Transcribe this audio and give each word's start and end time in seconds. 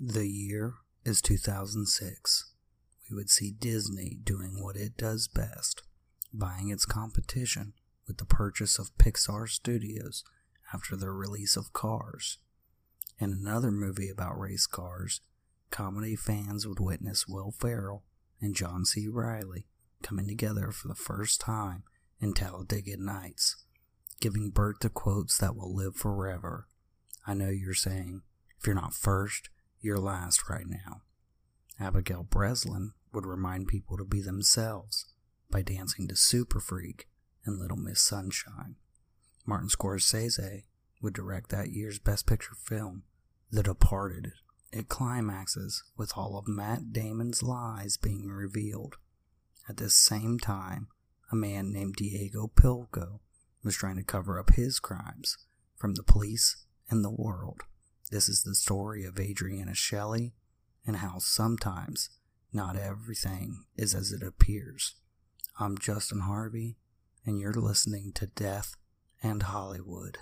The 0.00 0.28
year 0.28 0.74
is 1.04 1.20
2006. 1.20 2.52
We 3.10 3.16
would 3.16 3.28
see 3.28 3.50
Disney 3.50 4.16
doing 4.22 4.62
what 4.62 4.76
it 4.76 4.96
does 4.96 5.26
best, 5.26 5.82
buying 6.32 6.70
its 6.70 6.86
competition 6.86 7.72
with 8.06 8.18
the 8.18 8.24
purchase 8.24 8.78
of 8.78 8.96
Pixar 8.96 9.48
Studios 9.48 10.22
after 10.72 10.94
the 10.94 11.10
release 11.10 11.56
of 11.56 11.72
Cars. 11.72 12.38
In 13.18 13.32
another 13.32 13.72
movie 13.72 14.08
about 14.08 14.38
race 14.38 14.68
cars, 14.68 15.20
comedy 15.72 16.14
fans 16.14 16.64
would 16.64 16.78
witness 16.78 17.26
Will 17.26 17.50
Ferrell 17.50 18.04
and 18.40 18.54
John 18.54 18.84
C. 18.84 19.08
Reilly 19.08 19.66
coming 20.00 20.28
together 20.28 20.70
for 20.70 20.86
the 20.86 20.94
first 20.94 21.40
time 21.40 21.82
in 22.20 22.34
Talladega 22.34 22.98
Nights, 22.98 23.64
giving 24.20 24.50
birth 24.50 24.78
to 24.78 24.90
quotes 24.90 25.36
that 25.38 25.56
will 25.56 25.74
live 25.74 25.96
forever. 25.96 26.68
I 27.26 27.34
know 27.34 27.48
you're 27.48 27.74
saying, 27.74 28.22
if 28.60 28.64
you're 28.64 28.76
not 28.76 28.94
first, 28.94 29.50
you're 29.80 29.98
last 29.98 30.48
right 30.48 30.66
now. 30.66 31.02
Abigail 31.80 32.24
Breslin 32.24 32.92
would 33.12 33.26
remind 33.26 33.68
people 33.68 33.96
to 33.96 34.04
be 34.04 34.20
themselves 34.20 35.06
by 35.50 35.62
dancing 35.62 36.08
to 36.08 36.16
Super 36.16 36.60
Freak 36.60 37.08
and 37.44 37.58
Little 37.58 37.76
Miss 37.76 38.00
Sunshine. 38.00 38.76
Martin 39.46 39.68
Scorsese 39.68 40.64
would 41.00 41.14
direct 41.14 41.50
that 41.50 41.70
year's 41.70 41.98
Best 41.98 42.26
Picture 42.26 42.54
film, 42.54 43.04
The 43.50 43.62
Departed. 43.62 44.32
It 44.72 44.88
climaxes 44.88 45.84
with 45.96 46.12
all 46.16 46.36
of 46.36 46.48
Matt 46.48 46.92
Damon's 46.92 47.42
lies 47.42 47.96
being 47.96 48.28
revealed. 48.28 48.96
At 49.68 49.78
this 49.78 49.94
same 49.94 50.38
time, 50.38 50.88
a 51.30 51.36
man 51.36 51.72
named 51.72 51.96
Diego 51.96 52.50
Pillco 52.54 53.20
was 53.62 53.76
trying 53.76 53.96
to 53.96 54.02
cover 54.02 54.38
up 54.38 54.54
his 54.54 54.80
crimes 54.80 55.38
from 55.76 55.94
the 55.94 56.02
police 56.02 56.64
and 56.90 57.04
the 57.04 57.10
world. 57.10 57.62
This 58.10 58.30
is 58.30 58.42
the 58.42 58.54
story 58.54 59.04
of 59.04 59.18
Adriana 59.18 59.74
Shelly 59.74 60.32
and 60.86 60.96
how 60.96 61.18
sometimes 61.18 62.08
not 62.54 62.74
everything 62.74 63.64
is 63.76 63.94
as 63.94 64.12
it 64.12 64.22
appears. 64.22 64.94
I'm 65.60 65.76
Justin 65.76 66.20
Harvey, 66.20 66.78
and 67.26 67.38
you're 67.38 67.52
listening 67.52 68.12
to 68.14 68.26
Death 68.26 68.76
in 69.22 69.40
Hollywood. 69.40 70.16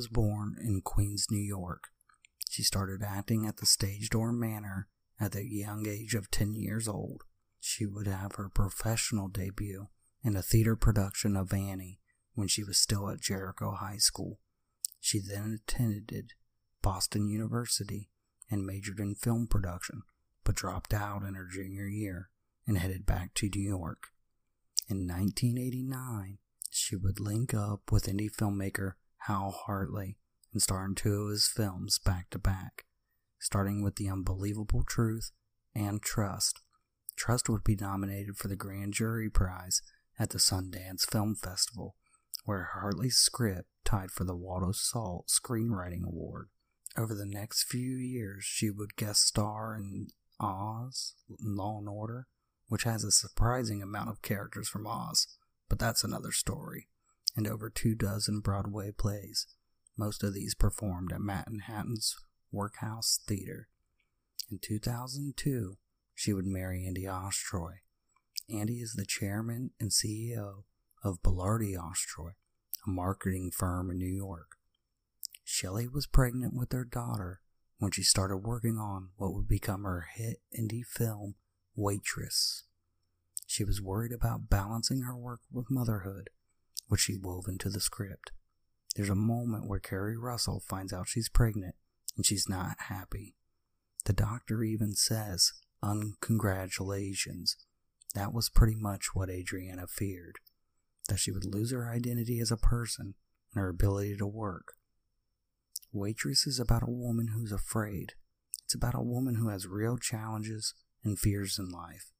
Was 0.00 0.08
born 0.08 0.56
in 0.58 0.80
Queens, 0.80 1.26
New 1.30 1.42
York. 1.42 1.88
She 2.48 2.62
started 2.62 3.02
acting 3.06 3.44
at 3.44 3.58
the 3.58 3.66
Stage 3.66 4.08
Door 4.08 4.32
Manor 4.32 4.88
at 5.20 5.32
the 5.32 5.44
young 5.46 5.86
age 5.86 6.14
of 6.14 6.30
10 6.30 6.54
years 6.54 6.88
old. 6.88 7.24
She 7.60 7.84
would 7.84 8.06
have 8.06 8.36
her 8.36 8.48
professional 8.48 9.28
debut 9.28 9.88
in 10.24 10.36
a 10.36 10.42
theater 10.42 10.74
production 10.74 11.36
of 11.36 11.52
Annie 11.52 12.00
when 12.32 12.48
she 12.48 12.64
was 12.64 12.78
still 12.78 13.10
at 13.10 13.20
Jericho 13.20 13.72
High 13.72 13.98
School. 13.98 14.38
She 15.00 15.18
then 15.20 15.60
attended 15.60 16.32
Boston 16.80 17.28
University 17.28 18.08
and 18.50 18.64
majored 18.64 19.00
in 19.00 19.16
film 19.16 19.48
production, 19.48 20.00
but 20.44 20.54
dropped 20.54 20.94
out 20.94 21.24
in 21.24 21.34
her 21.34 21.46
junior 21.46 21.86
year 21.86 22.30
and 22.66 22.78
headed 22.78 23.04
back 23.04 23.34
to 23.34 23.50
New 23.54 23.68
York. 23.68 24.04
In 24.88 25.06
1989, 25.06 26.38
she 26.70 26.96
would 26.96 27.20
link 27.20 27.52
up 27.52 27.92
with 27.92 28.06
indie 28.06 28.34
filmmaker 28.34 28.92
Hal 29.24 29.50
Hartley 29.66 30.16
and 30.52 30.62
star 30.62 30.86
in 30.86 30.94
two 30.94 31.24
of 31.24 31.30
his 31.30 31.46
films 31.46 31.98
back 31.98 32.30
to 32.30 32.38
back, 32.38 32.84
starting 33.38 33.82
with 33.82 33.96
The 33.96 34.08
Unbelievable 34.08 34.82
Truth 34.82 35.30
and 35.74 36.02
Trust. 36.02 36.62
Trust 37.16 37.48
would 37.48 37.62
be 37.62 37.76
nominated 37.76 38.36
for 38.36 38.48
the 38.48 38.56
Grand 38.56 38.94
Jury 38.94 39.28
Prize 39.28 39.82
at 40.18 40.30
the 40.30 40.38
Sundance 40.38 41.08
Film 41.08 41.34
Festival, 41.34 41.96
where 42.44 42.70
Hartley's 42.72 43.16
script 43.16 43.68
tied 43.84 44.10
for 44.10 44.24
the 44.24 44.36
Waldo 44.36 44.72
Salt 44.72 45.28
Screenwriting 45.28 46.04
Award. 46.06 46.48
Over 46.96 47.14
the 47.14 47.26
next 47.26 47.64
few 47.64 47.96
years, 47.96 48.44
she 48.44 48.70
would 48.70 48.96
guest 48.96 49.26
star 49.26 49.76
in 49.76 50.08
Oz, 50.40 51.14
Law 51.40 51.78
and 51.78 51.88
Order, 51.88 52.26
which 52.68 52.84
has 52.84 53.04
a 53.04 53.12
surprising 53.12 53.82
amount 53.82 54.08
of 54.08 54.22
characters 54.22 54.68
from 54.68 54.86
Oz, 54.86 55.26
but 55.68 55.78
that's 55.78 56.02
another 56.02 56.32
story 56.32 56.88
and 57.40 57.48
over 57.48 57.70
two 57.70 57.94
dozen 57.94 58.40
Broadway 58.40 58.90
plays, 58.90 59.46
most 59.96 60.22
of 60.22 60.34
these 60.34 60.54
performed 60.54 61.10
at 61.10 61.22
Manhattan's 61.22 62.14
Workhouse 62.52 63.18
Theater. 63.26 63.68
In 64.50 64.58
2002, 64.58 65.78
she 66.14 66.34
would 66.34 66.44
marry 66.44 66.86
Andy 66.86 67.04
Ostroy. 67.04 67.76
Andy 68.52 68.80
is 68.80 68.92
the 68.92 69.06
chairman 69.06 69.70
and 69.80 69.90
CEO 69.90 70.64
of 71.02 71.22
Belardi 71.22 71.76
Ostroy, 71.78 72.32
a 72.86 72.90
marketing 72.90 73.50
firm 73.56 73.90
in 73.90 73.96
New 73.96 74.04
York. 74.04 74.58
Shelly 75.42 75.88
was 75.88 76.06
pregnant 76.06 76.52
with 76.52 76.68
their 76.68 76.84
daughter 76.84 77.40
when 77.78 77.90
she 77.90 78.02
started 78.02 78.38
working 78.38 78.76
on 78.76 79.12
what 79.16 79.32
would 79.32 79.48
become 79.48 79.84
her 79.84 80.08
hit 80.14 80.42
indie 80.54 80.84
film, 80.84 81.36
Waitress. 81.74 82.64
She 83.46 83.64
was 83.64 83.80
worried 83.80 84.12
about 84.12 84.50
balancing 84.50 85.02
her 85.02 85.16
work 85.16 85.40
with 85.50 85.70
motherhood 85.70 86.28
which 86.90 87.02
she 87.02 87.16
wove 87.16 87.46
into 87.48 87.70
the 87.70 87.80
script. 87.80 88.32
There's 88.96 89.08
a 89.08 89.14
moment 89.14 89.68
where 89.68 89.78
Keri 89.78 90.16
Russell 90.16 90.60
finds 90.68 90.92
out 90.92 91.06
she's 91.08 91.28
pregnant 91.28 91.76
and 92.16 92.26
she's 92.26 92.48
not 92.48 92.76
happy. 92.88 93.36
The 94.04 94.12
doctor 94.12 94.64
even 94.64 94.94
says, 94.96 95.52
Uncongratulations. 95.82 97.56
That 98.14 98.34
was 98.34 98.50
pretty 98.50 98.74
much 98.74 99.14
what 99.14 99.30
Adriana 99.30 99.86
feared 99.86 100.40
that 101.08 101.18
she 101.18 101.30
would 101.30 101.44
lose 101.44 101.70
her 101.70 101.88
identity 101.88 102.40
as 102.40 102.50
a 102.50 102.56
person 102.56 103.14
and 103.54 103.62
her 103.62 103.68
ability 103.68 104.16
to 104.16 104.26
work. 104.26 104.74
Waitress 105.92 106.46
is 106.46 106.58
about 106.58 106.82
a 106.82 106.90
woman 106.90 107.28
who's 107.28 107.52
afraid. 107.52 108.14
It's 108.64 108.74
about 108.74 108.94
a 108.94 109.02
woman 109.02 109.36
who 109.36 109.48
has 109.48 109.66
real 109.66 109.96
challenges 109.96 110.74
and 111.04 111.18
fears 111.18 111.58
in 111.58 111.68
life. 111.68 112.12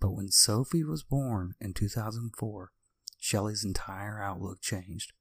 But 0.00 0.12
when 0.12 0.30
Sophie 0.30 0.84
was 0.84 1.02
born 1.02 1.54
in 1.60 1.74
2004, 1.74 2.72
Shelly's 3.26 3.64
entire 3.64 4.22
outlook 4.22 4.60
changed. 4.62 5.12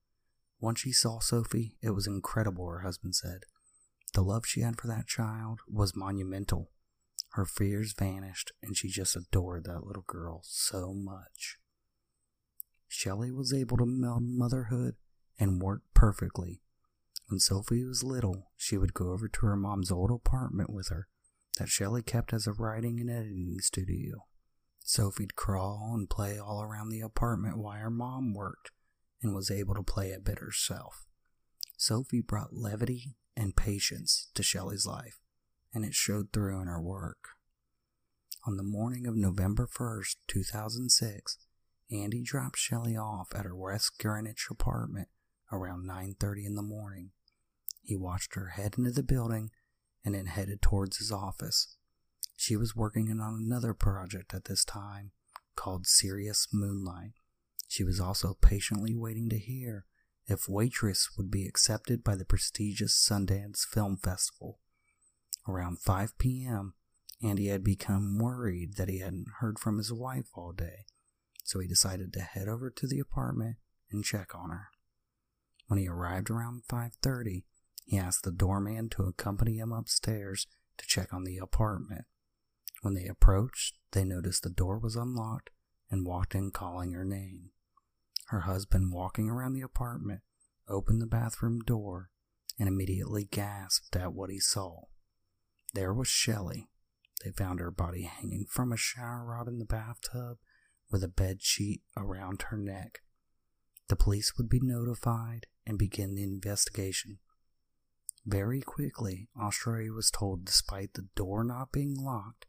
Once 0.59 0.81
she 0.81 0.91
saw 0.91 1.17
Sophie, 1.17 1.75
it 1.81 1.89
was 1.89 2.05
incredible, 2.05 2.69
her 2.69 2.81
husband 2.81 3.15
said. 3.15 3.45
The 4.13 4.21
love 4.21 4.45
she 4.45 4.61
had 4.61 4.79
for 4.79 4.85
that 4.85 5.07
child 5.07 5.61
was 5.67 5.95
monumental. 5.95 6.69
Her 7.29 7.45
fears 7.45 7.95
vanished, 7.97 8.51
and 8.61 8.77
she 8.77 8.89
just 8.89 9.15
adored 9.15 9.63
that 9.63 9.87
little 9.87 10.03
girl 10.05 10.41
so 10.43 10.93
much. 10.93 11.57
Shelly 12.87 13.31
was 13.31 13.51
able 13.51 13.77
to 13.77 13.87
meld 13.87 14.21
motherhood 14.21 14.97
and 15.39 15.59
work 15.59 15.81
perfectly. 15.95 16.61
When 17.29 17.39
Sophie 17.39 17.85
was 17.85 18.03
little, 18.03 18.51
she 18.55 18.77
would 18.77 18.93
go 18.93 19.13
over 19.13 19.27
to 19.27 19.45
her 19.47 19.55
mom's 19.55 19.91
old 19.91 20.11
apartment 20.11 20.69
with 20.69 20.89
her 20.89 21.07
that 21.57 21.69
Shelly 21.69 22.03
kept 22.03 22.33
as 22.33 22.45
a 22.45 22.53
writing 22.53 22.99
and 22.99 23.09
editing 23.09 23.57
studio. 23.61 24.27
Sophie'd 24.87 25.35
crawl 25.35 25.93
and 25.95 26.07
play 26.07 26.37
all 26.37 26.61
around 26.61 26.89
the 26.89 27.01
apartment 27.01 27.57
while 27.57 27.79
her 27.79 27.89
mom 27.89 28.35
worked 28.35 28.69
and 29.19 29.33
was 29.33 29.49
able 29.49 29.73
to 29.73 29.81
play 29.81 30.11
a 30.11 30.19
bit 30.19 30.37
herself. 30.37 31.07
Sophie 31.75 32.21
brought 32.21 32.53
levity 32.53 33.15
and 33.35 33.55
patience 33.55 34.29
to 34.35 34.43
Shelly's 34.43 34.85
life, 34.85 35.19
and 35.73 35.83
it 35.83 35.95
showed 35.95 36.31
through 36.31 36.61
in 36.61 36.67
her 36.67 36.79
work. 36.79 37.29
On 38.45 38.57
the 38.57 38.63
morning 38.63 39.07
of 39.07 39.15
November 39.15 39.67
1st, 39.67 40.17
2006, 40.27 41.39
Andy 41.89 42.21
dropped 42.21 42.59
Shelly 42.59 42.95
off 42.95 43.33
at 43.33 43.45
her 43.45 43.55
West 43.55 43.97
Greenwich 43.99 44.47
apartment 44.51 45.07
around 45.51 45.87
9:30 45.87 46.45
in 46.45 46.53
the 46.53 46.61
morning. 46.61 47.11
He 47.81 47.95
watched 47.95 48.35
her 48.35 48.49
head 48.49 48.75
into 48.77 48.91
the 48.91 49.01
building 49.01 49.49
and 50.03 50.13
then 50.13 50.27
headed 50.27 50.61
towards 50.61 50.97
his 50.97 51.11
office. 51.11 51.75
She 52.35 52.55
was 52.55 52.75
working 52.75 53.09
on 53.09 53.43
another 53.43 53.73
project 53.73 54.33
at 54.33 54.45
this 54.45 54.63
time 54.63 55.11
called 55.55 55.87
Serious 55.87 56.47
Moonlight. 56.51 57.13
She 57.67 57.83
was 57.83 57.99
also 57.99 58.37
patiently 58.41 58.95
waiting 58.95 59.29
to 59.29 59.37
hear 59.37 59.85
if 60.27 60.49
Waitress 60.49 61.09
would 61.17 61.31
be 61.31 61.47
accepted 61.47 62.03
by 62.03 62.15
the 62.15 62.25
prestigious 62.25 62.93
Sundance 62.93 63.65
Film 63.65 63.97
Festival. 63.97 64.59
Around 65.47 65.79
5 65.79 66.17
p.m., 66.17 66.73
Andy 67.23 67.47
had 67.47 67.63
become 67.63 68.17
worried 68.17 68.75
that 68.75 68.89
he 68.89 68.99
hadn't 68.99 69.27
heard 69.39 69.57
from 69.57 69.77
his 69.77 69.93
wife 69.93 70.29
all 70.33 70.51
day, 70.51 70.85
so 71.43 71.59
he 71.59 71.67
decided 71.67 72.11
to 72.13 72.21
head 72.21 72.47
over 72.47 72.69
to 72.69 72.87
the 72.87 72.99
apartment 72.99 73.57
and 73.91 74.03
check 74.03 74.35
on 74.35 74.49
her. 74.49 74.67
When 75.67 75.79
he 75.79 75.87
arrived 75.87 76.29
around 76.29 76.63
5:30, 76.67 77.45
he 77.85 77.97
asked 77.97 78.23
the 78.23 78.31
doorman 78.31 78.89
to 78.89 79.03
accompany 79.03 79.57
him 79.57 79.71
upstairs 79.71 80.47
to 80.77 80.85
check 80.85 81.13
on 81.13 81.23
the 81.23 81.37
apartment. 81.37 82.05
When 82.85 82.93
they 82.93 83.07
approached, 83.07 83.79
they 83.93 84.03
noticed 84.03 84.43
the 84.43 84.49
door 84.51 84.77
was 84.77 84.95
unlocked 84.95 85.49
and 85.89 86.05
walked 86.05 86.35
in 86.35 86.51
calling 86.51 86.91
her 86.91 87.03
name. 87.03 87.49
Her 88.27 88.41
husband, 88.41 88.93
walking 88.93 89.27
around 89.27 89.53
the 89.53 89.61
apartment, 89.61 90.21
opened 90.67 91.01
the 91.01 91.07
bathroom 91.07 91.61
door 91.61 92.11
and 92.59 92.67
immediately 92.67 93.25
gasped 93.25 93.95
at 93.95 94.13
what 94.13 94.29
he 94.29 94.39
saw. 94.39 94.81
There 95.73 95.95
was 95.95 96.07
Shelly. 96.07 96.67
They 97.23 97.31
found 97.31 97.59
her 97.59 97.71
body 97.71 98.03
hanging 98.03 98.45
from 98.47 98.71
a 98.71 98.77
shower 98.77 99.25
rod 99.25 99.47
in 99.47 99.57
the 99.57 99.65
bathtub 99.65 100.37
with 100.91 101.03
a 101.03 101.07
bed 101.07 101.41
sheet 101.41 101.81
around 101.97 102.43
her 102.49 102.57
neck. 102.57 102.99
The 103.87 103.95
police 103.95 104.37
would 104.37 104.47
be 104.47 104.59
notified 104.61 105.47
and 105.65 105.79
begin 105.79 106.13
the 106.13 106.21
investigation. 106.21 107.17
Very 108.27 108.61
quickly, 108.61 109.27
Ostroy 109.35 109.89
was 109.89 110.11
told 110.11 110.45
despite 110.45 110.93
the 110.93 111.07
door 111.15 111.43
not 111.43 111.71
being 111.71 111.95
locked 111.95 112.45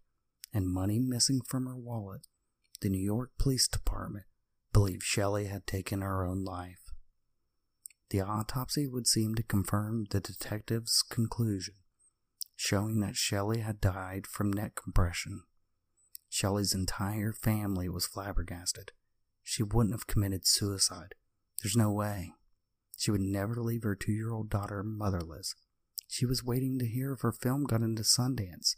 and 0.53 0.67
money 0.67 0.99
missing 0.99 1.41
from 1.47 1.67
her 1.67 1.77
wallet, 1.77 2.27
the 2.81 2.89
New 2.89 3.03
York 3.03 3.31
Police 3.39 3.69
Department 3.69 4.27
believed 4.73 5.03
Shelly 5.03 5.47
had 5.47 5.67
taken 5.67 6.03
her 6.03 6.25
own 6.25 6.45
life. 6.45 6.93
The 8.11 8.21
autopsy 8.21 8.87
would 8.87 9.07
seem 9.07 9.35
to 9.35 9.43
confirm 9.43 10.07
the 10.11 10.21
detective's 10.21 11.03
conclusion, 11.03 11.75
showing 12.55 13.01
that 13.01 13.17
Shelly 13.17 13.61
had 13.61 13.81
died 13.81 14.27
from 14.27 14.53
neck 14.53 14.75
compression. 14.77 15.43
Shelly's 16.29 16.75
entire 16.75 17.33
family 17.33 17.89
was 17.89 18.07
flabbergasted. 18.07 18.93
She 19.43 19.63
wouldn't 19.63 19.95
have 19.95 20.07
committed 20.07 20.47
suicide. 20.47 21.15
There's 21.63 21.77
no 21.77 21.91
way. 21.91 22.35
She 22.99 23.11
would 23.11 23.21
never 23.21 23.63
leave 23.63 23.83
her 23.83 23.95
two 23.95 24.13
year 24.13 24.33
old 24.33 24.51
daughter 24.51 24.83
motherless. 24.83 25.55
She 26.09 26.27
was 26.27 26.45
waiting 26.45 26.79
to 26.79 26.87
hear 26.87 27.13
if 27.13 27.23
her 27.23 27.33
film 27.33 27.65
got 27.65 27.83
into 27.83 28.03
Sundance. 28.03 28.75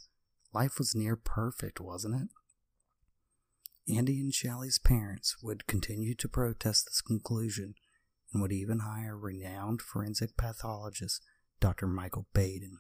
Life 0.53 0.79
was 0.79 0.95
near 0.95 1.17
perfect, 1.17 1.81
wasn't 1.81 2.23
it? 2.23 2.29
Andy 3.95 4.21
and 4.21 4.33
Shelly's 4.33 4.79
parents 4.79 5.37
would 5.43 5.67
continue 5.67 6.15
to 6.17 6.29
protest 6.29 6.87
this 6.87 7.01
conclusion 7.01 7.75
and 8.33 8.43
would 8.43 8.53
even 8.53 8.81
hire 8.81 9.17
renowned 9.17 9.81
forensic 9.81 10.37
pathologist 10.37 11.23
Dr. 11.61 11.87
Michael 11.87 12.27
Baden. 12.35 12.79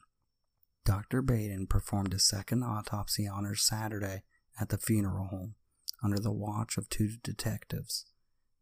Dr. 0.85 1.23
Baden 1.23 1.67
performed 1.67 2.15
a 2.15 2.19
second 2.19 2.63
autopsy 2.63 3.27
on 3.27 3.45
her 3.45 3.55
Saturday 3.55 4.23
at 4.61 4.69
the 4.69 4.79
funeral 4.79 5.27
home 5.27 5.55
under 6.03 6.19
the 6.19 6.33
watch 6.33 6.77
of 6.77 6.89
two 6.89 7.11
detectives. 7.23 8.07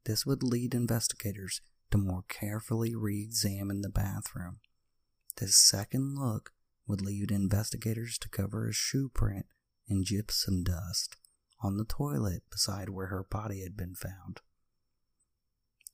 This 0.04 0.24
would 0.24 0.42
lead 0.42 0.74
investigators 0.74 1.60
to 1.90 1.98
more 1.98 2.24
carefully 2.28 2.94
re 2.94 3.22
examine 3.22 3.82
the 3.82 3.88
bathroom. 3.88 4.58
This 5.36 5.56
second 5.56 6.16
look 6.16 6.52
would 6.86 7.00
lead 7.00 7.30
investigators 7.30 8.18
to 8.18 8.28
cover 8.28 8.68
a 8.68 8.72
shoe 8.72 9.08
print 9.08 9.46
in 9.88 10.04
gypsum 10.04 10.62
dust 10.62 11.16
on 11.60 11.76
the 11.76 11.84
toilet 11.84 12.42
beside 12.50 12.88
where 12.88 13.06
her 13.06 13.24
body 13.28 13.62
had 13.62 13.76
been 13.76 13.94
found. 13.94 14.40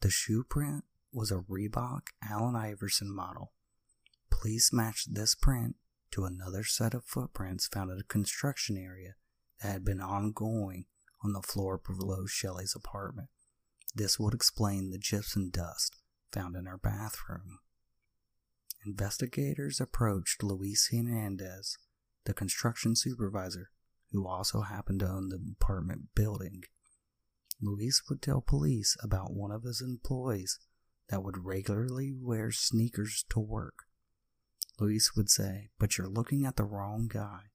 The 0.00 0.10
shoe 0.10 0.44
print 0.44 0.84
was 1.12 1.30
a 1.30 1.44
Reebok 1.48 2.08
Allen 2.28 2.56
Iverson 2.56 3.14
model. 3.14 3.52
Police 4.30 4.72
matched 4.72 5.14
this 5.14 5.34
print 5.34 5.76
to 6.10 6.24
another 6.24 6.64
set 6.64 6.94
of 6.94 7.04
footprints 7.04 7.68
found 7.68 7.90
at 7.90 8.00
a 8.00 8.04
construction 8.04 8.76
area 8.76 9.14
that 9.60 9.68
had 9.68 9.84
been 9.84 10.00
ongoing 10.00 10.86
on 11.24 11.32
the 11.32 11.42
floor 11.42 11.78
below 11.78 12.26
Shelly's 12.26 12.74
apartment. 12.74 13.28
This 13.94 14.18
would 14.18 14.34
explain 14.34 14.90
the 14.90 14.98
gypsum 14.98 15.50
dust 15.50 15.96
found 16.32 16.56
in 16.56 16.66
her 16.66 16.78
bathroom. 16.78 17.60
Investigators 18.84 19.81
approached 19.81 20.43
Luis 20.43 20.88
Hernandez, 20.90 21.79
the 22.25 22.34
construction 22.34 22.96
supervisor, 22.96 23.70
who 24.11 24.26
also 24.26 24.62
happened 24.62 25.00
to 25.00 25.08
own 25.08 25.29
the 25.29 25.38
apartment 25.61 26.14
building. 26.14 26.64
Luis 27.61 28.02
would 28.08 28.20
tell 28.20 28.40
police 28.40 28.96
about 29.02 29.32
one 29.32 29.52
of 29.52 29.62
his 29.62 29.81
employees 29.81 30.58
that 31.08 31.23
would 31.23 31.44
regularly 31.44 32.12
wear 32.12 32.50
sneakers 32.50 33.25
to 33.31 33.38
work. 33.38 33.84
Luis 34.81 35.12
would 35.14 35.31
say, 35.31 35.70
But 35.78 35.96
you're 35.96 36.08
looking 36.08 36.44
at 36.44 36.56
the 36.56 36.64
wrong 36.64 37.08
guy. 37.08 37.50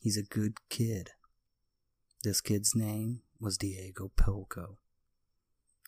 He's 0.00 0.16
a 0.16 0.22
good 0.22 0.56
kid. 0.68 1.10
This 2.24 2.40
kid's 2.40 2.74
name 2.74 3.20
was 3.38 3.58
Diego 3.58 4.10
Pillco. 4.16 4.78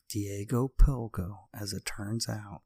Diego 0.08 0.70
Pillco, 0.78 1.48
as 1.52 1.72
it 1.72 1.84
turns 1.84 2.28
out, 2.28 2.62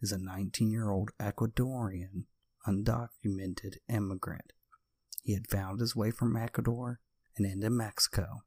is 0.00 0.12
a 0.12 0.18
19 0.18 0.70
year 0.70 0.90
old 0.90 1.10
Ecuadorian 1.20 2.24
undocumented 2.66 3.76
immigrant. 3.88 4.52
He 5.22 5.34
had 5.34 5.50
found 5.50 5.80
his 5.80 5.96
way 5.96 6.10
from 6.10 6.36
Ecuador 6.36 7.00
and 7.36 7.46
into 7.46 7.70
Mexico. 7.70 8.42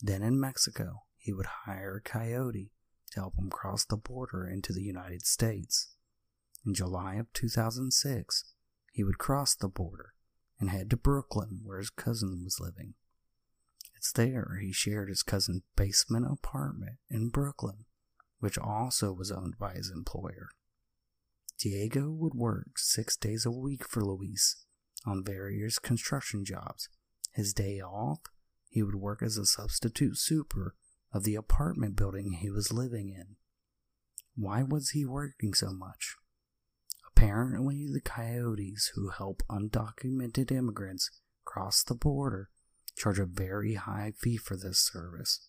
Then 0.00 0.22
in 0.22 0.40
Mexico, 0.40 1.04
he 1.18 1.32
would 1.32 1.46
hire 1.64 1.96
a 1.96 2.08
coyote 2.08 2.72
to 3.12 3.20
help 3.20 3.38
him 3.38 3.50
cross 3.50 3.84
the 3.84 3.96
border 3.96 4.48
into 4.48 4.72
the 4.72 4.82
United 4.82 5.24
States. 5.26 5.94
In 6.64 6.74
July 6.74 7.14
of 7.16 7.32
2006, 7.32 8.44
he 8.92 9.04
would 9.04 9.18
cross 9.18 9.54
the 9.54 9.68
border 9.68 10.14
and 10.60 10.70
head 10.70 10.90
to 10.90 10.96
Brooklyn 10.96 11.60
where 11.62 11.78
his 11.78 11.90
cousin 11.90 12.42
was 12.44 12.60
living. 12.60 12.94
It's 13.96 14.12
there 14.12 14.58
he 14.60 14.72
shared 14.72 15.08
his 15.08 15.22
cousin's 15.22 15.62
basement 15.76 16.26
apartment 16.30 16.96
in 17.08 17.28
Brooklyn, 17.28 17.84
which 18.40 18.58
also 18.58 19.12
was 19.12 19.30
owned 19.30 19.58
by 19.58 19.74
his 19.74 19.90
employer. 19.90 20.48
Diego 21.62 22.10
would 22.10 22.34
work 22.34 22.76
six 22.76 23.16
days 23.16 23.46
a 23.46 23.50
week 23.52 23.86
for 23.86 24.04
Luis 24.04 24.64
on 25.06 25.22
various 25.22 25.78
construction 25.78 26.44
jobs. 26.44 26.88
His 27.32 27.54
day 27.54 27.80
off, 27.80 28.18
he 28.68 28.82
would 28.82 28.96
work 28.96 29.22
as 29.22 29.36
a 29.36 29.46
substitute 29.46 30.18
super 30.18 30.74
of 31.14 31.22
the 31.22 31.36
apartment 31.36 31.94
building 31.94 32.32
he 32.32 32.50
was 32.50 32.72
living 32.72 33.10
in. 33.10 33.36
Why 34.34 34.64
was 34.64 34.90
he 34.90 35.04
working 35.04 35.54
so 35.54 35.72
much? 35.72 36.16
Apparently, 37.14 37.86
the 37.86 38.00
coyotes 38.00 38.90
who 38.96 39.10
help 39.10 39.44
undocumented 39.48 40.50
immigrants 40.50 41.10
cross 41.44 41.84
the 41.84 41.94
border 41.94 42.50
charge 42.96 43.20
a 43.20 43.24
very 43.24 43.74
high 43.74 44.14
fee 44.18 44.36
for 44.36 44.56
this 44.56 44.80
service. 44.80 45.48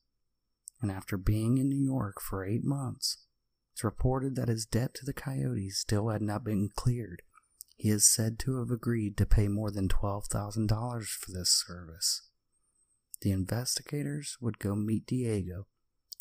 And 0.80 0.92
after 0.92 1.18
being 1.18 1.58
in 1.58 1.70
New 1.70 1.84
York 1.84 2.22
for 2.22 2.46
eight 2.46 2.64
months, 2.64 3.26
it's 3.74 3.84
reported 3.84 4.36
that 4.36 4.48
his 4.48 4.66
debt 4.66 4.94
to 4.96 5.06
the 5.06 5.14
coyotes 5.14 5.78
still 5.80 6.10
had 6.10 6.22
not 6.22 6.44
been 6.44 6.70
cleared. 6.74 7.22
He 7.76 7.90
is 7.90 8.08
said 8.08 8.40
to 8.40 8.60
have 8.60 8.72
agreed 8.72 9.18
to 9.18 9.26
pay 9.26 9.48
more 9.48 9.72
than 9.72 9.90
$12,000 9.90 11.08
for 11.08 11.32
this 11.32 11.50
service 11.50 12.30
the 13.24 13.32
investigators 13.32 14.38
would 14.42 14.60
go 14.60 14.76
meet 14.76 15.08
Diego 15.08 15.66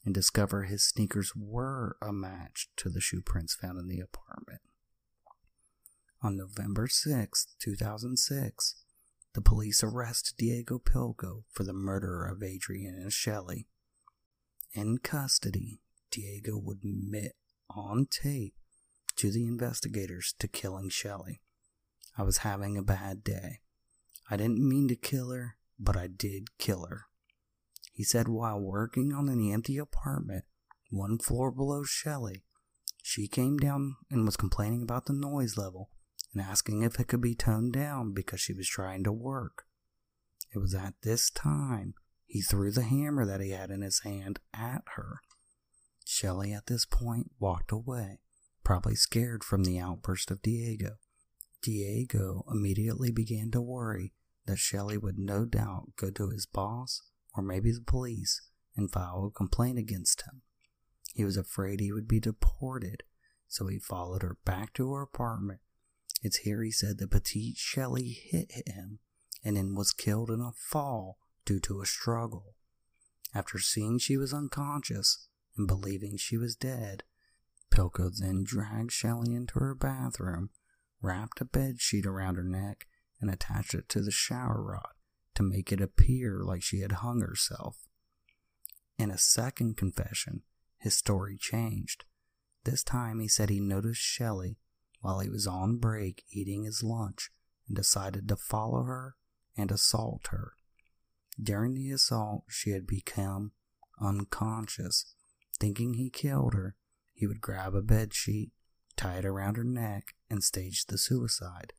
and 0.05 0.15
discover 0.15 0.63
his 0.63 0.85
sneakers 0.85 1.33
were 1.37 1.97
a 2.01 2.13
match 2.13 2.69
to 2.77 2.89
the 2.89 3.01
shoe 3.01 3.21
prints 3.21 3.55
found 3.55 3.79
in 3.79 3.89
the 3.89 4.01
apartment. 4.01 4.61
On 6.23 6.37
November 6.37 6.87
6, 6.87 7.49
2006, 7.59 8.85
the 9.35 9.41
police 9.41 9.83
arrest 9.83 10.35
Diego 10.39 10.79
Pillco 10.79 11.43
for 11.51 11.65
the 11.65 11.73
murder 11.73 12.25
of 12.25 12.43
Adriana 12.43 13.11
Shelly. 13.11 13.67
In 14.73 14.99
custody, 14.99 15.81
Diego 16.13 16.57
would 16.57 16.85
admit 16.85 17.35
on 17.77 18.07
tape 18.11 18.55
to 19.17 19.31
the 19.31 19.45
investigators 19.45 20.35
to 20.39 20.49
killing 20.49 20.89
Shelly. 20.89 21.41
I 22.17 22.23
was 22.23 22.39
having 22.39 22.77
a 22.77 22.83
bad 22.83 23.25
day. 23.25 23.61
I 24.31 24.37
didn't 24.37 24.67
mean 24.67 24.89
to 24.89 24.97
kill 24.97 25.31
her 25.31 25.57
but 25.83 25.97
I 25.97 26.07
did 26.07 26.57
kill 26.59 26.87
her. 26.87 27.07
He 27.93 28.05
said 28.05 28.29
while 28.29 28.61
working 28.61 29.13
on 29.13 29.29
an 29.29 29.53
empty 29.53 29.79
apartment 29.79 30.45
one 30.91 31.19
floor 31.19 31.51
below 31.51 31.83
Shelly, 31.85 32.45
she 33.03 33.27
came 33.27 33.59
down 33.59 33.97
and 34.11 34.25
was 34.25 34.37
complaining 34.37 34.83
about 34.83 35.07
the 35.07 35.13
noise 35.13 35.57
level 35.57 35.91
and 36.33 36.43
asking 36.43 36.83
if 36.83 37.01
it 37.01 37.09
could 37.09 37.21
be 37.21 37.35
toned 37.35 37.73
down 37.73 38.13
because 38.13 38.41
she 38.41 38.53
was 38.53 38.69
trying 38.69 39.03
to 39.05 39.13
work. 39.13 39.65
It 40.55 40.59
was 40.59 40.75
at 40.75 40.95
this 41.03 41.31
time 41.31 41.95
he 42.27 42.41
threw 42.41 42.71
the 42.71 42.83
hammer 42.83 43.27
that 43.27 43.41
he 43.41 43.51
had 43.51 43.71
in 43.71 43.83
his 43.83 44.01
hand 44.01 44.39
at 44.55 44.83
her. 44.95 45.21
Shelly 46.13 46.53
at 46.53 46.67
this 46.67 46.85
point 46.85 47.31
walked 47.39 47.73
away, 47.73 48.21
probably 48.63 48.95
scared 48.95 49.43
from 49.43 49.65
the 49.65 49.79
outburst 49.79 50.31
of 50.31 50.43
Diego. 50.43 50.99
Diego 51.63 52.45
immediately 52.53 53.11
began 53.11 53.51
to 53.53 53.63
worry 53.63 54.13
that 54.45 54.59
Shelly 54.59 54.99
would 54.99 55.19
no 55.19 55.47
doubt 55.47 55.97
go 55.97 56.11
to 56.11 56.29
his 56.29 56.45
boss 56.45 57.01
or 57.35 57.43
maybe 57.43 57.73
the 57.73 57.81
police 57.81 58.43
and 58.77 58.93
file 58.93 59.25
a 59.25 59.31
complaint 59.31 59.79
against 59.79 60.23
him. 60.23 60.43
He 61.15 61.25
was 61.25 61.39
afraid 61.39 61.81
he 61.81 61.93
would 61.93 62.09
be 62.09 62.21
deported, 62.21 63.05
so 63.49 63.67
he 63.69 63.79
followed 63.79 64.23
her 64.23 64.37
back 64.45 64.75
to 64.75 64.93
her 64.93 65.01
apartment. 65.01 65.61
It's 66.23 66.39
here 66.39 66.63
he 66.63 66.71
said 66.71 66.99
that 66.99 67.11
petite 67.11 67.57
Shelly 67.57 68.11
hit 68.11 68.53
him 68.67 68.99
and 69.43 69.57
then 69.57 69.75
was 69.75 69.93
killed 69.93 70.31
in 70.31 70.43
a 70.43 70.53
fall 70.53 71.17
due 71.47 71.61
to 71.61 71.81
a 71.81 71.87
struggle. 71.87 72.55
After 73.35 73.59
seeing 73.59 73.99
she 73.99 74.19
was 74.19 74.35
unconscious 74.35 75.29
and 75.57 75.67
believing 75.67 76.17
she 76.17 76.37
was 76.37 76.57
dead, 76.57 77.05
Pillco 77.71 78.11
then 78.15 78.45
dragged 78.45 78.93
Shelly 78.93 79.35
into 79.35 79.59
her 79.59 79.75
bathroom, 79.75 80.51
wrapped 81.01 81.41
a 81.41 81.45
bed 81.45 81.81
sheet 81.81 82.07
around 82.07 82.37
her 82.37 82.45
neck, 82.45 82.87
and 83.21 83.31
attached 83.31 83.75
it 83.75 83.89
to 83.91 84.03
the 84.03 84.11
shower 84.11 84.63
rod 84.63 84.93
to 85.35 85.43
make 85.43 85.73
it 85.73 85.81
appear 85.81 86.43
like 86.45 86.63
she 86.63 86.81
had 86.81 86.93
hung 86.93 87.21
herself. 87.21 87.79
In 88.99 89.11
a 89.11 89.19
second 89.19 89.77
confession, 89.77 90.43
his 90.79 90.95
story 90.95 91.37
changed. 91.39 92.05
This 92.65 92.85
time 92.85 93.21
he 93.21 93.29
said 93.29 93.49
he 93.49 93.61
noticed 93.61 94.01
Shelly 94.01 94.59
while 95.01 95.21
he 95.21 95.31
was 95.31 95.47
on 95.47 95.79
break 95.79 96.25
eating 96.31 96.65
his 96.65 96.83
lunch 96.83 97.31
and 97.67 97.77
decided 97.77 98.29
to 98.29 98.37
follow 98.37 98.83
her 98.83 99.17
and 99.57 99.71
assault 99.71 100.29
her. 100.29 100.53
During 101.43 101.75
the 101.75 101.91
assault, 101.91 102.45
she 102.49 102.71
had 102.71 102.87
become 102.87 103.53
unconscious. 104.01 105.15
Thinking 105.63 105.95
he 105.95 106.11
killed 106.11 106.55
her, 106.55 106.75
he 107.15 107.25
would 107.29 107.41
grab 107.41 107.77
a 107.77 107.83
bed 107.83 108.13
sheet, 108.13 108.51
tie 108.97 109.19
it 109.19 109.25
around 109.25 109.57
her 109.57 109.63
neck, 109.63 110.17
and 110.29 110.43
stage 110.43 110.87
the 110.87 110.99
suicide. 110.99 111.73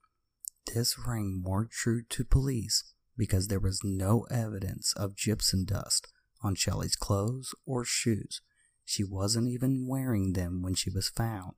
This 0.73 0.95
rang 1.05 1.41
more 1.43 1.67
true 1.69 2.01
to 2.01 2.23
police 2.23 2.93
because 3.17 3.49
there 3.49 3.59
was 3.59 3.81
no 3.83 4.25
evidence 4.31 4.93
of 4.93 5.17
gypsum 5.17 5.65
dust 5.65 6.07
on 6.41 6.55
Shelly's 6.55 6.95
clothes 6.95 7.53
or 7.65 7.83
shoes. 7.83 8.39
She 8.85 9.03
wasn't 9.03 9.49
even 9.49 9.85
wearing 9.85 10.31
them 10.31 10.61
when 10.61 10.75
she 10.75 10.89
was 10.89 11.09
found. 11.09 11.55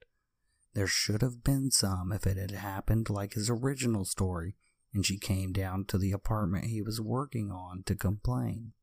There 0.74 0.88
should 0.88 1.22
have 1.22 1.44
been 1.44 1.70
some 1.70 2.12
if 2.12 2.25
it 2.25 2.38
had 2.38 2.50
happened 2.50 3.08
like 3.08 3.34
his 3.34 3.51
original 3.51 4.03
story 4.03 4.55
and 4.96 5.05
she 5.05 5.20
came 5.20 5.53
down 5.53 5.86
to 5.89 6.00
the 6.00 6.12
apartment 6.12 6.65
he 6.65 6.82
was 6.82 7.00
working 7.00 7.51
on 7.51 7.84
to 7.84 7.94
complain. 7.94 8.74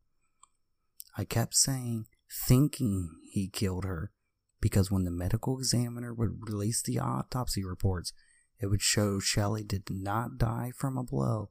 I 1.18 1.24
kept 1.24 1.56
saying, 1.56 2.06
thinking 2.32 3.10
he 3.30 3.48
killed 3.48 3.84
her, 3.84 4.10
because 4.60 4.90
when 4.90 5.04
the 5.04 5.10
medical 5.10 5.58
examiner 5.58 6.14
would 6.14 6.48
release 6.48 6.82
the 6.82 6.98
autopsy 6.98 7.64
reports, 7.64 8.12
it 8.60 8.66
would 8.66 8.82
show 8.82 9.18
Shelly 9.18 9.64
did 9.64 9.90
not 9.90 10.38
die 10.38 10.72
from 10.76 10.96
a 10.96 11.02
blow, 11.02 11.50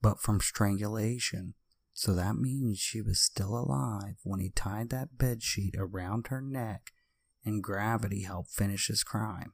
but 0.00 0.20
from 0.20 0.40
strangulation. 0.40 1.54
So 1.92 2.14
that 2.14 2.36
means 2.36 2.78
she 2.78 3.00
was 3.00 3.20
still 3.20 3.56
alive 3.56 4.16
when 4.22 4.40
he 4.40 4.50
tied 4.50 4.90
that 4.90 5.18
bed 5.18 5.42
sheet 5.42 5.74
around 5.78 6.28
her 6.28 6.40
neck 6.40 6.92
and 7.44 7.62
gravity 7.62 8.22
helped 8.22 8.50
finish 8.50 8.88
his 8.88 9.04
crime. 9.04 9.52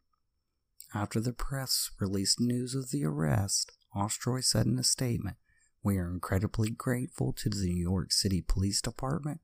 After 0.94 1.20
the 1.20 1.32
press 1.32 1.90
released 2.00 2.40
news 2.40 2.74
of 2.74 2.90
the 2.90 3.04
arrest, 3.04 3.72
Ostroy 3.94 4.44
said 4.44 4.66
in 4.66 4.78
a 4.78 4.84
statement, 4.84 5.36
We 5.82 5.98
are 5.98 6.10
incredibly 6.10 6.70
grateful 6.70 7.32
to 7.34 7.48
the 7.48 7.66
New 7.66 7.82
York 7.82 8.12
City 8.12 8.42
Police 8.42 8.80
Department 8.80 9.40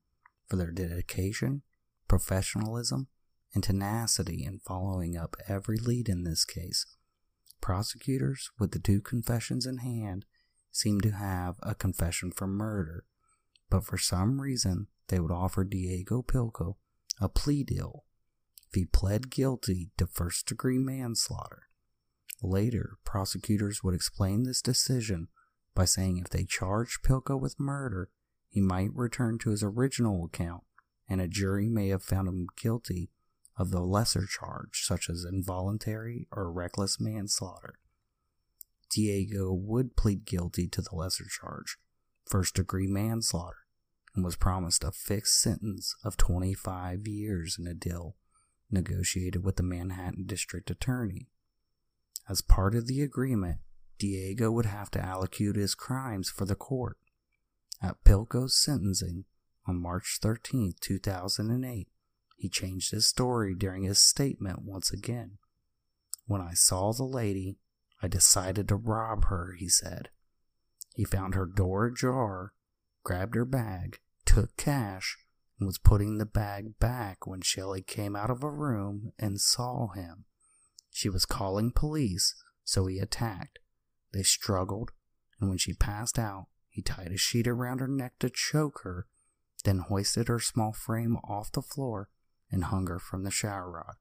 for 0.47 0.55
their 0.55 0.71
dedication, 0.71 1.61
professionalism, 2.07 3.07
and 3.53 3.63
tenacity 3.63 4.43
in 4.43 4.59
following 4.59 5.17
up 5.17 5.35
every 5.47 5.77
lead 5.77 6.09
in 6.09 6.23
this 6.23 6.45
case. 6.45 6.85
Prosecutors, 7.61 8.51
with 8.59 8.71
the 8.71 8.79
two 8.79 9.01
confessions 9.01 9.65
in 9.65 9.79
hand, 9.79 10.25
seemed 10.71 11.03
to 11.03 11.11
have 11.11 11.55
a 11.63 11.75
confession 11.75 12.31
for 12.31 12.47
murder, 12.47 13.05
but 13.69 13.83
for 13.83 13.97
some 13.97 14.41
reason 14.41 14.87
they 15.07 15.19
would 15.19 15.31
offer 15.31 15.63
Diego 15.63 16.21
Pillco 16.21 16.75
a 17.19 17.27
plea 17.27 17.63
deal 17.63 18.05
if 18.67 18.75
he 18.75 18.85
pled 18.85 19.31
guilty 19.31 19.89
to 19.97 20.05
first 20.05 20.45
degree 20.45 20.77
manslaughter. 20.77 21.63
Later, 22.43 22.97
prosecutors 23.03 23.83
would 23.83 23.95
explain 23.95 24.43
this 24.43 24.61
decision 24.61 25.29
by 25.73 25.85
saying 25.85 26.17
if 26.17 26.29
they 26.29 26.43
charged 26.43 27.03
Pillco 27.03 27.39
with 27.39 27.59
murder, 27.59 28.09
he 28.49 28.61
might 28.61 28.93
return 28.93 29.37
to 29.39 29.51
his 29.51 29.63
original 29.63 30.25
account 30.25 30.63
and 31.09 31.21
a 31.21 31.27
jury 31.27 31.69
may 31.69 31.89
have 31.89 32.03
found 32.03 32.27
him 32.27 32.47
guilty 32.61 33.09
of 33.57 33.71
the 33.71 33.81
lesser 33.81 34.25
charge, 34.25 34.83
such 34.83 35.09
as 35.09 35.25
involuntary 35.25 36.27
or 36.31 36.51
reckless 36.51 36.99
manslaughter. 36.99 37.75
Diego 38.89 39.51
would 39.51 39.95
plead 39.95 40.25
guilty 40.25 40.67
to 40.67 40.81
the 40.81 40.95
lesser 40.95 41.25
charge, 41.25 41.77
first 42.25 42.55
degree 42.55 42.87
manslaughter, 42.87 43.65
and 44.15 44.23
was 44.23 44.35
promised 44.35 44.83
a 44.83 44.91
fixed 44.91 45.41
sentence 45.41 45.95
of 46.03 46.17
25 46.17 47.07
years 47.07 47.57
in 47.59 47.67
a 47.67 47.73
deal 47.73 48.15
negotiated 48.69 49.43
with 49.43 49.55
the 49.55 49.63
Manhattan 49.63 50.25
District 50.25 50.69
Attorney. 50.69 51.27
As 52.29 52.41
part 52.41 52.75
of 52.75 52.87
the 52.87 53.01
agreement, 53.01 53.59
Diego 53.97 54.51
would 54.51 54.65
have 54.65 54.91
to 54.91 54.99
allocute 54.99 55.55
his 55.55 55.73
crimes 55.73 56.29
for 56.29 56.45
the 56.45 56.55
court. 56.55 56.97
At 57.81 58.03
Pillco's 58.03 58.57
sentencing 58.57 59.25
on 59.67 59.81
March 59.81 60.19
13, 60.21 60.73
2008, 60.79 61.87
he 62.37 62.49
changed 62.49 62.91
his 62.91 63.07
story 63.07 63.55
during 63.55 63.83
his 63.83 63.99
statement 63.99 64.63
once 64.63 64.91
again. 64.91 65.37
When 66.25 66.41
I 66.41 66.53
saw 66.53 66.91
the 66.91 67.03
lady, 67.03 67.57
I 68.01 68.07
decided 68.07 68.67
to 68.67 68.75
rob 68.75 69.25
her, 69.25 69.53
he 69.57 69.69
said. 69.69 70.09
He 70.95 71.03
found 71.03 71.35
her 71.35 71.45
door 71.45 71.87
ajar, 71.87 72.53
grabbed 73.03 73.35
her 73.35 73.45
bag, 73.45 73.99
took 74.25 74.55
cash, 74.57 75.17
and 75.59 75.65
was 75.67 75.77
putting 75.77 76.17
the 76.17 76.25
bag 76.25 76.79
back 76.79 77.25
when 77.25 77.41
Shelly 77.41 77.81
came 77.81 78.15
out 78.15 78.29
of 78.29 78.43
a 78.43 78.51
room 78.51 79.13
and 79.17 79.39
saw 79.39 79.89
him. 79.89 80.25
She 80.91 81.09
was 81.09 81.25
calling 81.25 81.71
police, 81.71 82.35
so 82.63 82.87
he 82.87 82.99
attacked. 82.99 83.59
They 84.13 84.23
struggled, 84.23 84.91
and 85.39 85.49
when 85.49 85.57
she 85.57 85.73
passed 85.73 86.17
out, 86.19 86.47
he 86.77 86.83
tied 86.83 87.11
a 87.11 87.17
sheet 87.17 87.47
around 87.47 87.79
her 87.79 87.87
neck 87.87 88.13
to 88.19 88.29
choke 88.29 88.81
her, 88.83 89.07
then 89.63 89.79
hoisted 89.79 90.27
her 90.27 90.39
small 90.39 90.71
frame 90.71 91.17
off 91.27 91.51
the 91.51 91.61
floor 91.63 92.07
and 92.51 92.65
hung 92.65 92.85
her 92.85 92.99
from 92.99 93.23
the 93.23 93.31
shower 93.31 93.71
rod. 93.71 93.95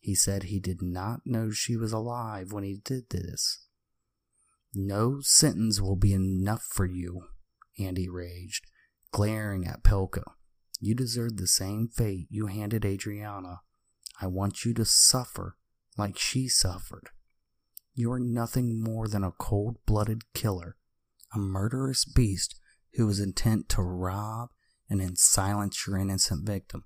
He 0.00 0.16
said 0.16 0.42
he 0.42 0.58
did 0.58 0.82
not 0.82 1.20
know 1.24 1.52
she 1.52 1.76
was 1.76 1.92
alive 1.92 2.50
when 2.50 2.64
he 2.64 2.80
did 2.84 3.10
this. 3.10 3.68
No 4.74 5.20
sentence 5.20 5.80
will 5.80 5.94
be 5.94 6.12
enough 6.12 6.64
for 6.64 6.84
you, 6.84 7.28
Andy 7.78 8.08
raged, 8.08 8.66
glaring 9.12 9.64
at 9.64 9.84
Pillco. 9.84 10.32
You 10.80 10.96
deserve 10.96 11.36
the 11.36 11.46
same 11.46 11.86
fate 11.86 12.26
you 12.28 12.46
handed 12.46 12.84
Adriana. 12.84 13.60
I 14.20 14.26
want 14.26 14.64
you 14.64 14.74
to 14.74 14.84
suffer 14.84 15.56
like 15.96 16.18
she 16.18 16.48
suffered. 16.48 17.10
You 17.94 18.10
are 18.10 18.18
nothing 18.18 18.82
more 18.82 19.06
than 19.06 19.22
a 19.22 19.30
cold 19.30 19.76
blooded 19.86 20.22
killer, 20.34 20.74
a 21.34 21.38
murderous 21.38 22.04
beast 22.04 22.58
who 22.94 23.06
was 23.06 23.20
intent 23.20 23.68
to 23.70 23.82
rob 23.82 24.50
and 24.88 25.00
then 25.00 25.16
silence 25.16 25.86
your 25.86 25.96
innocent 25.96 26.46
victim. 26.46 26.84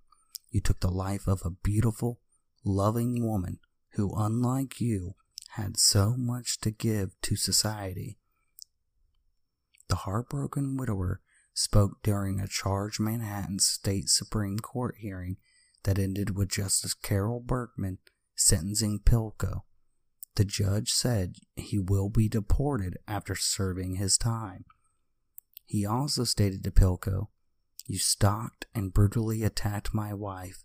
You 0.51 0.61
took 0.61 0.81
the 0.81 0.91
life 0.91 1.27
of 1.27 1.43
a 1.45 1.51
beautiful, 1.51 2.21
loving 2.65 3.27
woman 3.27 3.59
who, 3.93 4.15
unlike 4.17 4.81
you, 4.81 5.15
had 5.53 5.79
so 5.79 6.15
much 6.17 6.61
to 6.61 6.71
give 6.71 7.11
to 7.23 7.37
society. 7.37 8.19
The 9.89 9.97
heartbroken 9.97 10.77
widower 10.77 11.21
spoke 11.55 12.03
during 12.03 12.41
a 12.41 12.49
charged 12.49 13.01
Manhattan 13.01 13.61
State 13.61 14.09
Supreme 14.09 14.59
Court 14.59 14.97
hearing 14.99 15.37
that 15.85 15.99
ended 15.99 16.37
with 16.37 16.49
Justice 16.49 16.95
Carol 16.95 17.41
Berkman 17.41 17.99
sentencing 18.35 19.01
Pillco. 19.01 19.63
The 20.37 20.45
judge 20.45 20.91
said 20.91 21.37
he 21.55 21.79
will 21.79 22.09
be 22.09 22.29
deported 22.29 22.97
after 23.07 23.35
serving 23.35 23.97
his 23.97 24.19
time. 24.19 24.65
He 25.65 25.87
also 25.87 26.25
stated 26.25 26.65
to 26.65 26.71
Pillco, 26.71 27.29
You 27.87 27.99
stalked 27.99 28.67
and 28.75 28.93
brutally 28.93 29.45
attacked 29.45 29.95
my 29.95 30.13
wife, 30.13 30.65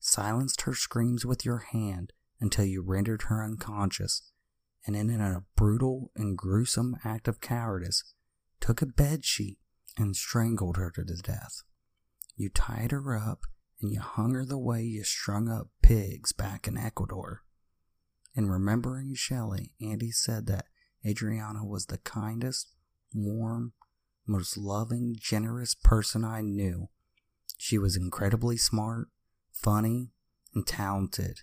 silenced 0.00 0.62
her 0.62 0.74
screams 0.74 1.26
with 1.26 1.44
your 1.44 1.58
hand 1.58 2.12
until 2.40 2.64
you 2.64 2.82
rendered 2.82 3.22
her 3.22 3.44
unconscious, 3.44 4.32
and 4.86 4.96
in 4.96 5.10
a 5.20 5.44
brutal 5.56 6.10
and 6.16 6.36
gruesome 6.36 6.96
act 7.04 7.28
of 7.28 7.40
cowardice, 7.40 8.02
took 8.60 8.82
a 8.82 8.86
bed 8.86 9.24
sheet 9.24 9.58
and 9.96 10.16
strangled 10.16 10.76
her 10.76 10.90
to 10.90 11.04
death. 11.04 11.62
You 12.36 12.48
tied 12.48 12.92
her 12.92 13.16
up 13.16 13.40
and 13.80 13.92
you 13.92 14.00
hung 14.00 14.32
her 14.34 14.44
the 14.44 14.58
way 14.58 14.82
you 14.82 15.04
strung 15.04 15.48
up 15.48 15.68
pigs 15.82 16.32
back 16.32 16.66
in 16.66 16.78
Ecuador. 16.78 17.42
In 18.34 18.48
remembering 18.48 19.14
Shelly, 19.14 19.72
Andy 19.80 20.10
said 20.10 20.46
that 20.46 20.66
Adriana 21.04 21.64
was 21.64 21.86
the 21.86 21.98
kindest, 21.98 22.72
warm, 23.12 23.72
most 24.26 24.56
loving, 24.56 25.16
generous 25.18 25.74
person 25.74 26.24
I 26.24 26.40
knew. 26.40 26.88
She 27.58 27.78
was 27.78 27.96
incredibly 27.96 28.56
smart, 28.56 29.08
funny, 29.52 30.12
and 30.54 30.66
talented, 30.66 31.40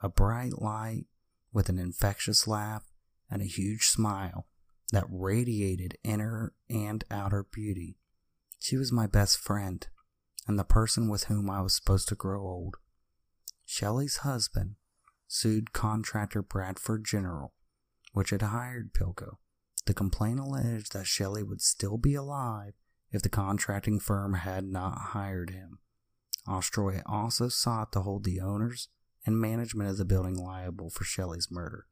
a 0.00 0.08
bright 0.08 0.60
light 0.60 1.06
with 1.52 1.68
an 1.68 1.78
infectious 1.78 2.46
laugh 2.46 2.84
and 3.30 3.42
a 3.42 3.46
huge 3.46 3.88
smile 3.88 4.46
that 4.92 5.06
radiated 5.10 5.98
inner 6.04 6.54
and 6.70 7.04
outer 7.10 7.44
beauty. 7.44 7.98
She 8.58 8.76
was 8.76 8.92
my 8.92 9.06
best 9.06 9.38
friend 9.38 9.86
and 10.46 10.58
the 10.58 10.64
person 10.64 11.08
with 11.08 11.24
whom 11.24 11.50
I 11.50 11.60
was 11.60 11.74
supposed 11.74 12.08
to 12.08 12.14
grow 12.14 12.40
old. 12.40 12.76
Shelly's 13.64 14.18
husband 14.18 14.76
sued 15.28 15.72
contractor 15.72 16.42
Bradford 16.42 17.04
General, 17.04 17.52
which 18.12 18.30
had 18.30 18.42
hired 18.42 18.92
Pillco. 18.92 19.36
The 19.86 19.94
complaint 19.94 20.40
alleged 20.40 20.92
that 20.92 21.06
Shelly 21.06 21.42
would 21.42 21.60
still 21.60 21.98
be 21.98 22.14
alive 22.14 22.74
if 23.10 23.22
the 23.22 23.28
contracting 23.28 24.00
firm 24.00 24.34
had 24.34 24.64
not 24.64 24.98
hired 25.12 25.50
him. 25.50 25.78
Ostroy 26.46 27.02
also 27.06 27.48
sought 27.48 27.92
to 27.92 28.00
hold 28.00 28.24
the 28.24 28.40
owners 28.40 28.88
and 29.24 29.38
management 29.38 29.90
of 29.90 29.98
the 29.98 30.04
building 30.04 30.34
liable 30.34 30.90
for 30.90 31.04
Shelly's 31.04 31.48
murder. 31.50 31.86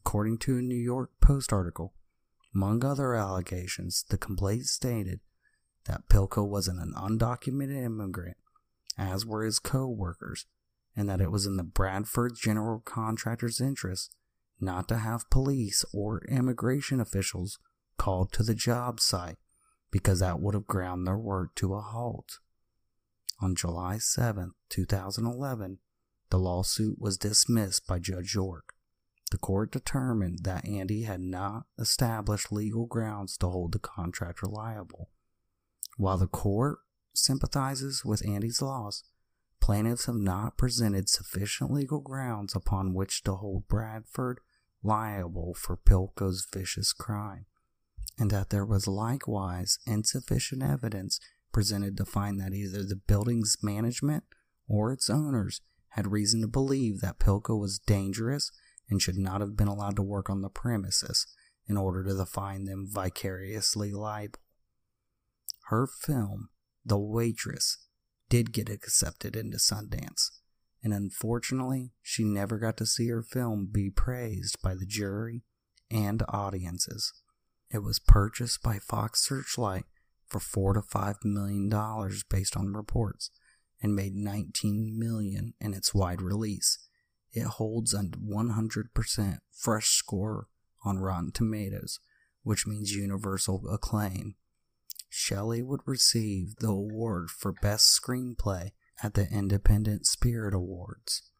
According 0.00 0.38
to 0.38 0.58
a 0.58 0.62
New 0.62 0.74
York 0.74 1.10
Post 1.20 1.52
article, 1.52 1.94
among 2.54 2.84
other 2.84 3.14
allegations, 3.14 4.04
the 4.08 4.18
complaint 4.18 4.66
stated 4.66 5.20
that 5.84 6.08
Pillco 6.08 6.46
wasn't 6.46 6.80
an 6.80 6.94
undocumented 6.96 7.84
immigrant, 7.84 8.36
as 8.96 9.24
were 9.24 9.44
his 9.44 9.58
co 9.58 9.86
workers, 9.86 10.46
and 10.96 11.08
that 11.08 11.20
it 11.20 11.30
was 11.30 11.46
in 11.46 11.56
the 11.56 11.62
Bradford 11.62 12.34
general 12.34 12.80
contractor's 12.80 13.60
interest 13.60 14.14
not 14.60 14.88
to 14.88 14.98
have 14.98 15.30
police 15.30 15.84
or 15.92 16.22
immigration 16.28 17.00
officials 17.00 17.58
called 17.96 18.32
to 18.32 18.42
the 18.42 18.54
job 18.54 19.00
site 19.00 19.36
because 19.90 20.20
that 20.20 20.40
would 20.40 20.54
have 20.54 20.66
ground 20.66 21.06
their 21.06 21.18
work 21.18 21.54
to 21.56 21.74
a 21.74 21.80
halt. 21.80 22.38
On 23.40 23.54
July 23.54 23.98
7, 23.98 24.52
2011, 24.68 25.78
the 26.30 26.38
lawsuit 26.38 27.00
was 27.00 27.16
dismissed 27.16 27.86
by 27.86 27.98
Judge 27.98 28.34
York. 28.34 28.74
The 29.30 29.38
court 29.38 29.70
determined 29.70 30.40
that 30.42 30.66
Andy 30.66 31.02
had 31.02 31.20
not 31.20 31.64
established 31.78 32.50
legal 32.50 32.86
grounds 32.86 33.36
to 33.38 33.48
hold 33.48 33.72
the 33.72 33.78
contractor 33.78 34.46
liable. 34.46 35.10
While 35.96 36.18
the 36.18 36.26
court 36.26 36.78
sympathizes 37.14 38.04
with 38.04 38.26
Andy's 38.26 38.62
loss, 38.62 39.04
plaintiffs 39.60 40.06
have 40.06 40.16
not 40.16 40.56
presented 40.56 41.08
sufficient 41.08 41.72
legal 41.72 42.00
grounds 42.00 42.54
upon 42.54 42.94
which 42.94 43.22
to 43.24 43.34
hold 43.34 43.68
Bradford 43.68 44.40
liable 44.82 45.54
for 45.54 45.76
Pillco's 45.76 46.46
vicious 46.52 46.92
crime, 46.92 47.46
and 48.18 48.30
that 48.30 48.50
there 48.50 48.64
was 48.64 48.86
likewise 48.86 49.78
insufficient 49.86 50.62
evidence 50.62 51.20
presented 51.52 51.96
to 51.96 52.04
find 52.04 52.40
that 52.40 52.52
either 52.52 52.84
the 52.84 53.00
building's 53.06 53.56
management 53.62 54.24
or 54.68 54.92
its 54.92 55.10
owners 55.10 55.60
had 55.90 56.12
reason 56.12 56.40
to 56.40 56.46
believe 56.46 57.00
that 57.00 57.18
Pillco 57.18 57.58
was 57.58 57.78
dangerous 57.78 58.50
and 58.90 59.02
should 59.02 59.16
not 59.16 59.40
have 59.40 59.56
been 59.56 59.68
allowed 59.68 59.96
to 59.96 60.02
work 60.02 60.30
on 60.30 60.42
the 60.42 60.48
premises 60.48 61.26
in 61.66 61.76
order 61.76 62.04
to 62.04 62.24
find 62.24 62.66
them 62.66 62.86
vicariously 62.90 63.92
liable. 63.92 64.38
Her 65.66 65.86
film, 65.86 66.48
The 66.84 66.98
Waitress, 66.98 67.87
did 68.28 68.52
get 68.52 68.68
accepted 68.68 69.36
into 69.36 69.56
Sundance, 69.58 70.30
and 70.82 70.92
unfortunately, 70.92 71.92
she 72.02 72.24
never 72.24 72.58
got 72.58 72.76
to 72.78 72.86
see 72.86 73.08
her 73.08 73.22
film 73.22 73.68
be 73.70 73.90
praised 73.90 74.60
by 74.62 74.74
the 74.74 74.86
jury 74.86 75.42
and 75.90 76.22
audiences. 76.28 77.12
It 77.70 77.82
was 77.82 77.98
purchased 77.98 78.62
by 78.62 78.78
Fox 78.78 79.26
Searchlight 79.26 79.84
for 80.26 80.40
four 80.40 80.74
to 80.74 80.82
five 80.82 81.16
million 81.24 81.68
dollars 81.68 82.22
based 82.22 82.56
on 82.56 82.72
reports 82.72 83.30
and 83.80 83.94
made 83.94 84.14
19 84.14 84.98
million 84.98 85.54
in 85.60 85.74
its 85.74 85.94
wide 85.94 86.20
release. 86.20 86.78
It 87.32 87.44
holds 87.44 87.94
a 87.94 88.02
100% 88.02 89.38
fresh 89.52 89.88
score 89.90 90.48
on 90.84 90.98
Rotten 90.98 91.32
Tomatoes, 91.32 92.00
which 92.42 92.66
means 92.66 92.92
universal 92.92 93.62
acclaim. 93.70 94.34
Shelly 95.08 95.62
would 95.62 95.80
receive 95.86 96.56
the 96.56 96.68
award 96.68 97.30
for 97.30 97.52
Best 97.52 97.98
Screenplay 98.00 98.72
at 99.02 99.14
the 99.14 99.28
Independent 99.30 100.06
Spirit 100.06 100.54
Awards. 100.54 101.30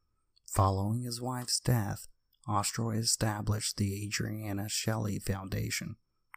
Following 0.47 1.03
his 1.03 1.21
wife's 1.21 1.61
death, 1.61 2.09
Ostroy 2.49 2.99
established 2.99 3.77
the 3.77 4.05
Adriana 4.05 4.69
Shelly 4.69 5.19
Foundation, 5.19 5.97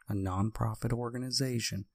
a 0.10 0.14
nonprofit 0.14 0.92
organization 0.92 1.86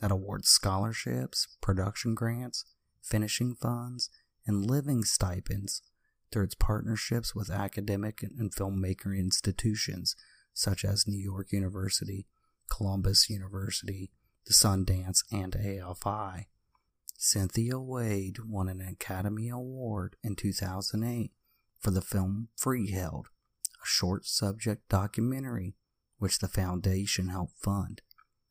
that 0.00 0.10
awards 0.10 0.48
scholarships, 0.48 1.46
production 1.60 2.14
grants, 2.14 2.64
finishing 3.02 3.54
funds, 3.54 4.10
and 4.46 4.64
living 4.64 5.04
stipends 5.04 5.82
through 6.30 6.44
its 6.44 6.54
partnerships 6.54 7.34
with 7.34 7.50
academic 7.50 8.22
and 8.22 8.54
filmmaker 8.54 9.16
institutions 9.16 10.16
such 10.54 10.84
as 10.84 11.06
New 11.06 11.18
York 11.18 11.52
University, 11.52 12.26
Columbia 12.70 13.14
University, 13.28 14.10
the 14.46 14.52
Sundance, 14.52 15.24
and 15.32 15.52
AFI. 15.54 16.46
Cynthia 17.18 17.78
Wade 17.80 18.36
won 18.46 18.68
an 18.68 18.80
Academy 18.80 19.48
Award 19.48 20.16
in 20.22 20.36
2008 20.36 21.32
for 21.80 21.90
the 21.90 22.00
film 22.00 22.48
Freeheld, 22.56 23.26
a 23.82 23.86
short 23.86 24.24
subject 24.24 24.88
documentary 24.88 25.74
which 26.18 26.38
the 26.38 26.48
foundation 26.48 27.28
helped 27.28 27.58
fund. 27.58 28.02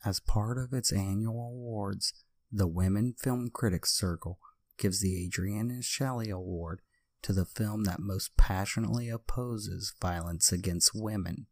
As 0.04 0.20
part 0.20 0.58
of 0.58 0.74
its 0.74 0.92
annual 0.92 1.48
awards, 1.48 2.14
the 2.52 2.68
Women 2.68 3.16
Film 3.18 3.50
Critics 3.50 3.92
Circle 3.92 4.40
gives 4.78 5.00
the 5.00 5.26
Adriana 5.26 5.82
Shelly 5.82 6.30
Award 6.30 6.82
to 7.22 7.34
the 7.34 7.46
film 7.46 7.86
that 7.86 8.00
most 8.00 8.36
passionately 8.38 9.10
opposes 9.10 9.94
violence 10.02 10.52
against 10.52 10.92
women. 10.94 11.48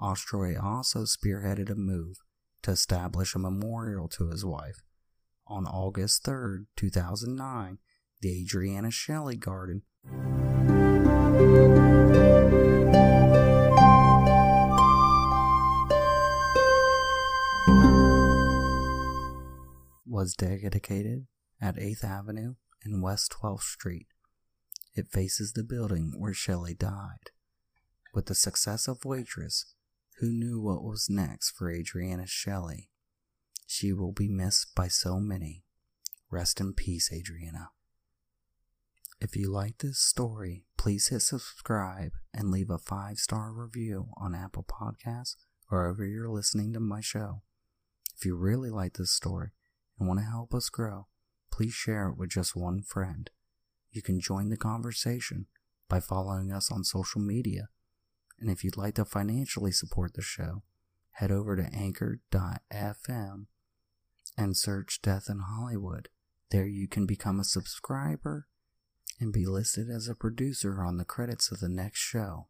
Ostroy 0.00 0.60
also 0.62 1.04
spearheaded 1.04 1.70
a 1.70 1.76
move 1.76 2.18
to 2.64 2.70
establish 2.70 3.34
a 3.34 3.38
memorial 3.38 4.08
to 4.08 4.30
his 4.30 4.44
wife. 4.44 4.82
On 5.46 5.66
August 5.66 6.24
3, 6.24 6.64
2009, 6.76 7.78
the 8.22 8.40
Adriana 8.40 8.90
Shelly 8.90 9.36
Garden 9.36 9.82
was 20.06 20.34
dedicated 20.34 21.26
at 21.60 21.76
8th 21.76 22.02
Avenue 22.02 22.54
and 22.82 23.02
West 23.02 23.34
12th 23.42 23.60
Street. 23.60 24.06
It 24.94 25.08
faces 25.12 25.52
the 25.52 25.64
building 25.64 26.14
where 26.16 26.32
Shelly 26.32 26.72
died. 26.72 27.30
With 28.14 28.26
the 28.26 28.34
success 28.34 28.88
of 28.88 29.04
Waitress, 29.04 29.73
who 30.18 30.30
knew 30.30 30.60
what 30.60 30.84
was 30.84 31.08
next 31.10 31.50
for 31.50 31.70
Adriana 31.70 32.26
Shelly? 32.26 32.88
She 33.66 33.92
will 33.92 34.12
be 34.12 34.28
missed 34.28 34.74
by 34.74 34.88
so 34.88 35.18
many. 35.18 35.64
Rest 36.30 36.60
in 36.60 36.72
peace, 36.74 37.12
Adriana. 37.12 37.70
If 39.20 39.36
you 39.36 39.50
like 39.50 39.78
this 39.78 39.98
story, 39.98 40.64
please 40.76 41.08
hit 41.08 41.22
subscribe 41.22 42.12
and 42.32 42.50
leave 42.50 42.70
a 42.70 42.78
five 42.78 43.18
star 43.18 43.52
review 43.52 44.08
on 44.16 44.34
Apple 44.34 44.64
Podcasts 44.64 45.36
or 45.70 45.78
wherever 45.78 46.04
you're 46.04 46.28
listening 46.28 46.72
to 46.74 46.80
my 46.80 47.00
show. 47.00 47.42
If 48.16 48.24
you 48.24 48.36
really 48.36 48.70
like 48.70 48.94
this 48.94 49.12
story 49.12 49.50
and 49.98 50.06
want 50.06 50.20
to 50.20 50.26
help 50.26 50.54
us 50.54 50.68
grow, 50.68 51.06
please 51.50 51.72
share 51.72 52.08
it 52.08 52.18
with 52.18 52.30
just 52.30 52.54
one 52.54 52.82
friend. 52.82 53.30
You 53.90 54.02
can 54.02 54.20
join 54.20 54.50
the 54.50 54.56
conversation 54.56 55.46
by 55.88 56.00
following 56.00 56.52
us 56.52 56.70
on 56.70 56.84
social 56.84 57.20
media. 57.20 57.68
And 58.38 58.50
if 58.50 58.64
you'd 58.64 58.76
like 58.76 58.94
to 58.96 59.04
financially 59.04 59.72
support 59.72 60.14
the 60.14 60.22
show, 60.22 60.62
head 61.12 61.30
over 61.30 61.56
to 61.56 61.74
anchor.fm 61.74 63.46
and 64.36 64.56
search 64.56 65.00
Death 65.02 65.26
in 65.28 65.40
Hollywood. 65.40 66.08
There 66.50 66.66
you 66.66 66.88
can 66.88 67.06
become 67.06 67.40
a 67.40 67.44
subscriber 67.44 68.46
and 69.20 69.32
be 69.32 69.46
listed 69.46 69.88
as 69.88 70.08
a 70.08 70.14
producer 70.14 70.82
on 70.82 70.96
the 70.96 71.04
credits 71.04 71.50
of 71.52 71.60
the 71.60 71.68
next 71.68 72.00
show. 72.00 72.48